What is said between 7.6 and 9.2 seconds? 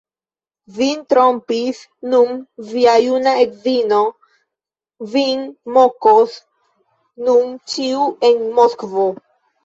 ĉiu en Moskvo!